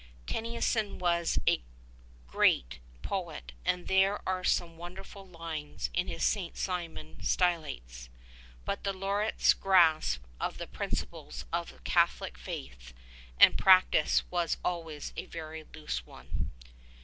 Tennyson 0.25 0.97
was 0.97 1.37
a 1.47 1.61
great 2.25 2.79
poet, 3.03 3.51
and 3.63 3.87
there 3.87 4.19
are 4.27 4.43
some 4.43 4.75
wonderful 4.75 5.27
lines 5.27 5.91
in 5.93 6.07
his 6.07 6.23
St. 6.23 6.57
Simeon 6.57 7.21
Stylites; 7.21 8.09
but 8.65 8.83
the 8.83 8.93
Laureate's 8.93 9.53
grasp 9.53 10.23
of 10.39 10.57
the 10.57 10.65
principles 10.65 11.45
of 11.53 11.83
Cath 11.83 12.17
olic 12.19 12.37
faith 12.37 12.95
and 13.39 13.59
practise 13.59 14.23
was 14.31 14.57
always 14.65 15.13
a 15.15 15.25
very 15.27 15.65
loose 15.71 16.03
one. 16.03 16.49